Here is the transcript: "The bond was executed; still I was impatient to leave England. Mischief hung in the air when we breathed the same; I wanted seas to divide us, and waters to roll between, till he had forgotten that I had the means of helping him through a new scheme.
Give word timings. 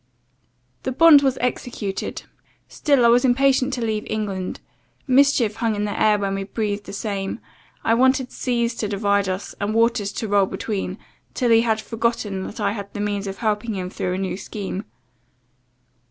"The 0.81 0.91
bond 0.91 1.21
was 1.21 1.37
executed; 1.41 2.23
still 2.67 3.05
I 3.05 3.09
was 3.09 3.23
impatient 3.23 3.71
to 3.73 3.85
leave 3.85 4.03
England. 4.09 4.59
Mischief 5.05 5.57
hung 5.57 5.75
in 5.75 5.85
the 5.85 5.91
air 6.01 6.17
when 6.17 6.33
we 6.33 6.43
breathed 6.43 6.85
the 6.85 6.91
same; 6.91 7.39
I 7.83 7.93
wanted 7.93 8.31
seas 8.31 8.73
to 8.77 8.87
divide 8.87 9.29
us, 9.29 9.53
and 9.59 9.75
waters 9.75 10.11
to 10.13 10.27
roll 10.27 10.47
between, 10.47 10.97
till 11.35 11.51
he 11.51 11.61
had 11.61 11.79
forgotten 11.79 12.47
that 12.47 12.59
I 12.59 12.71
had 12.71 12.91
the 12.95 12.99
means 12.99 13.27
of 13.27 13.37
helping 13.37 13.75
him 13.75 13.91
through 13.91 14.13
a 14.15 14.17
new 14.17 14.37
scheme. 14.37 14.85